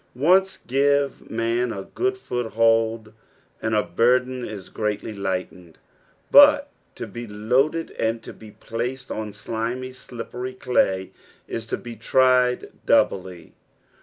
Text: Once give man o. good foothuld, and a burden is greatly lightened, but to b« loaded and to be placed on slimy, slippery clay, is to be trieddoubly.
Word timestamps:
Once 0.15 0.57
give 0.57 1.29
man 1.29 1.71
o. 1.71 1.83
good 1.83 2.15
foothuld, 2.15 3.13
and 3.61 3.75
a 3.75 3.83
burden 3.83 4.43
is 4.43 4.69
greatly 4.69 5.13
lightened, 5.13 5.77
but 6.31 6.71
to 6.95 7.05
b« 7.05 7.27
loaded 7.27 7.91
and 7.99 8.23
to 8.23 8.33
be 8.33 8.49
placed 8.49 9.11
on 9.11 9.31
slimy, 9.31 9.93
slippery 9.93 10.55
clay, 10.55 11.11
is 11.47 11.67
to 11.67 11.77
be 11.77 11.95
trieddoubly. 11.95 13.51